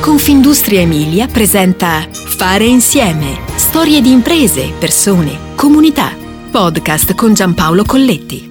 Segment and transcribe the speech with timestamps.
[0.00, 3.38] Confindustria Emilia presenta Fare insieme.
[3.56, 6.16] Storie di imprese, persone, comunità.
[6.50, 8.48] Podcast con Giampaolo Colletti.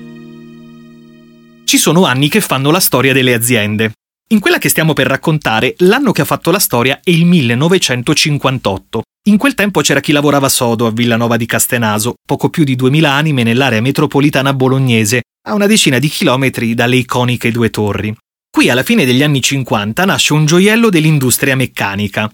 [1.64, 3.94] Ci sono anni che fanno la storia delle aziende.
[4.28, 9.02] In quella che stiamo per raccontare, l'anno che ha fatto la storia è il 1958.
[9.30, 13.12] In quel tempo c'era chi lavorava sodo a Villanova di Castenaso, poco più di 2000
[13.12, 18.16] anime nell'area metropolitana bolognese, a una decina di chilometri dalle iconiche due torri.
[18.52, 22.34] Qui alla fine degli anni 50 nasce un gioiello dell'industria meccanica.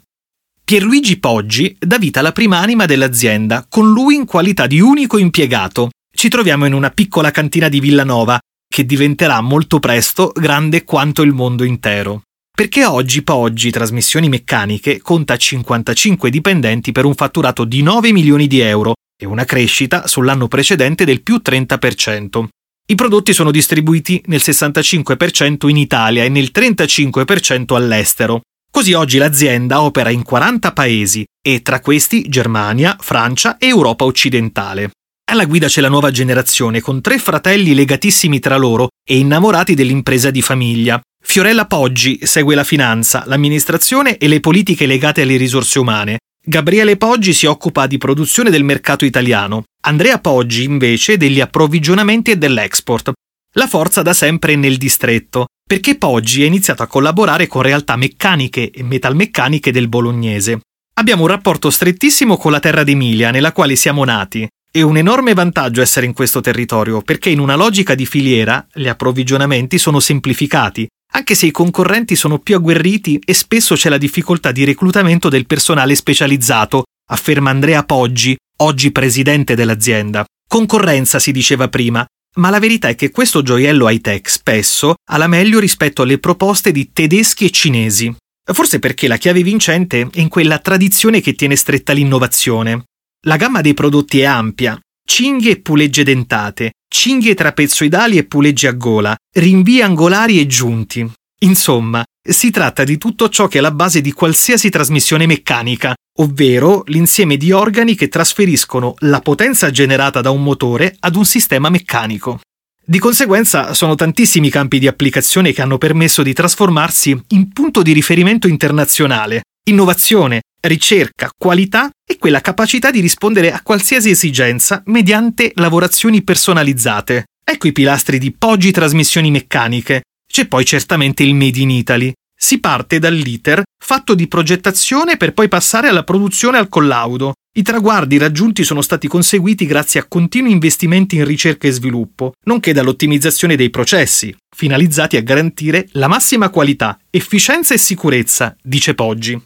[0.63, 5.89] Pierluigi Poggi dà vita alla prima anima dell'azienda, con lui in qualità di unico impiegato.
[6.15, 11.33] Ci troviamo in una piccola cantina di Villanova, che diventerà molto presto grande quanto il
[11.33, 12.21] mondo intero.
[12.55, 18.61] Perché oggi Poggi Trasmissioni Meccaniche conta 55 dipendenti per un fatturato di 9 milioni di
[18.61, 22.47] euro e una crescita sull'anno precedente del più 30%.
[22.87, 28.41] I prodotti sono distribuiti nel 65% in Italia e nel 35% all'estero.
[28.69, 34.91] Così oggi l'azienda opera in 40 paesi e tra questi Germania, Francia e Europa occidentale.
[35.31, 40.29] Alla guida c'è la nuova generazione con tre fratelli legatissimi tra loro e innamorati dell'impresa
[40.29, 41.01] di famiglia.
[41.23, 46.19] Fiorella Poggi segue la finanza, l'amministrazione e le politiche legate alle risorse umane.
[46.47, 52.37] Gabriele Poggi si occupa di produzione del mercato italiano, Andrea Poggi invece degli approvvigionamenti e
[52.37, 53.13] dell'export.
[53.53, 58.69] La forza da sempre nel distretto, perché Poggi ha iniziato a collaborare con realtà meccaniche
[58.69, 60.59] e metalmeccaniche del bolognese.
[60.99, 64.47] Abbiamo un rapporto strettissimo con la terra d'Emilia, nella quale siamo nati.
[64.69, 68.87] È un enorme vantaggio essere in questo territorio, perché in una logica di filiera gli
[68.87, 74.51] approvvigionamenti sono semplificati, anche se i concorrenti sono più agguerriti e spesso c'è la difficoltà
[74.51, 80.25] di reclutamento del personale specializzato, afferma Andrea Poggi, oggi presidente dell'azienda.
[80.45, 85.27] Concorrenza si diceva prima, ma la verità è che questo gioiello high-tech spesso ha la
[85.27, 88.13] meglio rispetto alle proposte di tedeschi e cinesi.
[88.51, 92.83] Forse perché la chiave vincente è in quella tradizione che tiene stretta l'innovazione.
[93.25, 98.71] La gamma dei prodotti è ampia, cinghie e pulegge dentate, cinghie trapezoidali e pulegge a
[98.71, 101.05] gola, rinvii angolari e giunti.
[101.39, 106.83] Insomma, si tratta di tutto ciò che è la base di qualsiasi trasmissione meccanica, ovvero
[106.85, 112.39] l'insieme di organi che trasferiscono la potenza generata da un motore ad un sistema meccanico.
[112.81, 117.91] Di conseguenza sono tantissimi campi di applicazione che hanno permesso di trasformarsi in punto di
[117.91, 126.23] riferimento internazionale, innovazione, ricerca, qualità e quella capacità di rispondere a qualsiasi esigenza mediante lavorazioni
[126.23, 127.25] personalizzate.
[127.43, 130.03] Ecco i pilastri di Poggi Trasmissioni Meccaniche.
[130.27, 132.11] C'è poi certamente il Made in Italy.
[132.37, 137.33] Si parte dall'iter fatto di progettazione per poi passare alla produzione al collaudo.
[137.57, 142.73] I traguardi raggiunti sono stati conseguiti grazie a continui investimenti in ricerca e sviluppo, nonché
[142.73, 149.41] dall'ottimizzazione dei processi, finalizzati a garantire la massima qualità, efficienza e sicurezza, dice Poggi.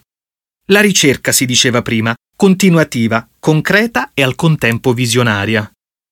[0.72, 5.70] La ricerca, si diceva prima, continuativa, concreta e al contempo visionaria.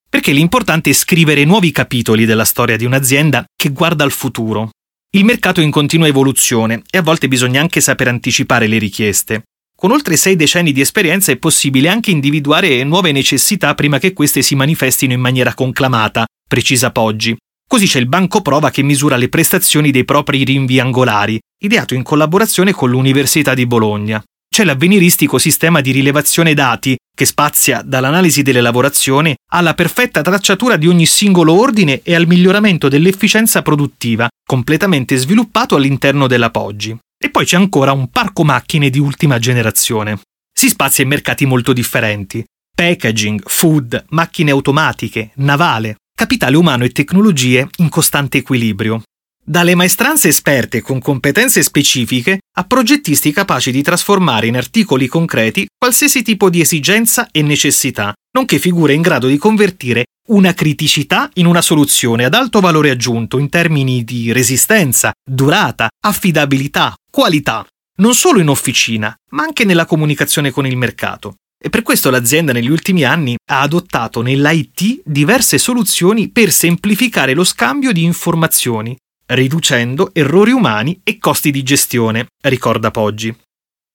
[0.09, 4.71] Perché l'importante è scrivere nuovi capitoli della storia di un'azienda che guarda al futuro.
[5.15, 9.43] Il mercato è in continua evoluzione e a volte bisogna anche saper anticipare le richieste.
[9.77, 14.41] Con oltre sei decenni di esperienza è possibile anche individuare nuove necessità prima che queste
[14.41, 17.37] si manifestino in maniera conclamata, precisa Poggi.
[17.69, 22.01] Così c'è il banco prova che misura le prestazioni dei propri rinvii angolari, ideato in
[22.01, 24.23] collaborazione con l'Università di Bologna
[24.57, 30.87] c'è l'avveniristico sistema di rilevazione dati che spazia dall'analisi delle lavorazioni alla perfetta tracciatura di
[30.87, 36.97] ogni singolo ordine e al miglioramento dell'efficienza produttiva, completamente sviluppato all'interno della Poggi.
[37.23, 40.21] E poi c'è ancora un parco macchine di ultima generazione.
[40.51, 42.43] Si spazia in mercati molto differenti.
[42.75, 49.03] Packaging, food, macchine automatiche, navale, capitale umano e tecnologie in costante equilibrio.
[49.49, 56.21] Dalle maestranze esperte con competenze specifiche a progettisti capaci di trasformare in articoli concreti qualsiasi
[56.21, 61.61] tipo di esigenza e necessità, nonché figure in grado di convertire una criticità in una
[61.61, 67.65] soluzione ad alto valore aggiunto in termini di resistenza, durata, affidabilità, qualità,
[68.01, 71.35] non solo in officina, ma anche nella comunicazione con il mercato.
[71.57, 77.45] E per questo l'azienda negli ultimi anni ha adottato nell'IT diverse soluzioni per semplificare lo
[77.45, 78.93] scambio di informazioni,
[79.27, 83.35] riducendo errori umani e costi di gestione, ricorda Poggi.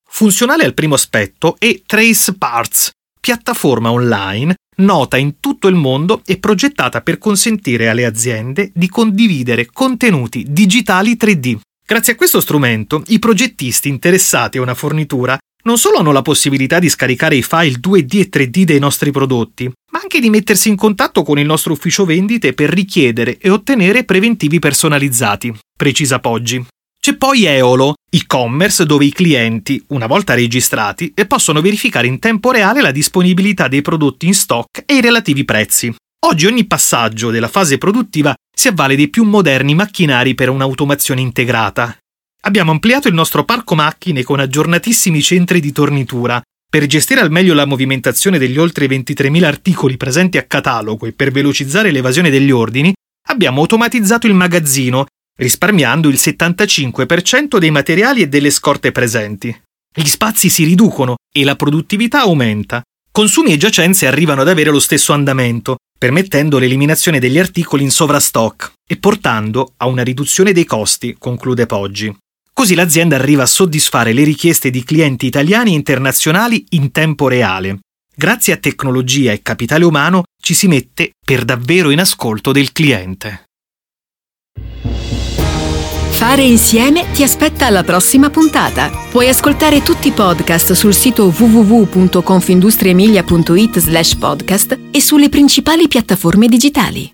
[0.08, 2.90] Funzionale al primo aspetto è Trace Parts,
[3.20, 9.66] piattaforma online nota in tutto il mondo e progettata per consentire alle aziende di condividere
[9.70, 11.58] contenuti digitali 3D.
[11.84, 16.78] Grazie a questo strumento, i progettisti interessati a una fornitura non solo hanno la possibilità
[16.78, 20.76] di scaricare i file 2D e 3D dei nostri prodotti, ma anche di mettersi in
[20.76, 26.64] contatto con il nostro ufficio vendite per richiedere e ottenere preventivi personalizzati, precisa Poggi.
[27.00, 32.80] C'è poi Eolo, e-commerce dove i clienti, una volta registrati, possono verificare in tempo reale
[32.80, 35.92] la disponibilità dei prodotti in stock e i relativi prezzi.
[36.24, 41.96] Oggi ogni passaggio della fase produttiva si avvale dei più moderni macchinari per un'automazione integrata.
[42.44, 46.42] Abbiamo ampliato il nostro parco macchine con aggiornatissimi centri di tornitura.
[46.68, 51.30] Per gestire al meglio la movimentazione degli oltre 23.000 articoli presenti a catalogo e per
[51.30, 52.92] velocizzare l'evasione degli ordini,
[53.28, 55.06] abbiamo automatizzato il magazzino
[55.36, 59.54] risparmiando il 75% dei materiali e delle scorte presenti.
[59.94, 62.82] Gli spazi si riducono e la produttività aumenta.
[63.10, 68.72] Consumi e giacenze arrivano ad avere lo stesso andamento, permettendo l'eliminazione degli articoli in sovrastock
[68.86, 72.14] e portando a una riduzione dei costi, conclude Poggi.
[72.52, 77.78] Così l'azienda arriva a soddisfare le richieste di clienti italiani e internazionali in tempo reale.
[78.14, 83.46] Grazie a tecnologia e capitale umano ci si mette per davvero in ascolto del cliente.
[86.22, 88.92] Fare insieme ti aspetta alla prossima puntata.
[89.10, 97.11] Puoi ascoltare tutti i podcast sul sito www.confindustriemilia.it slash podcast e sulle principali piattaforme digitali.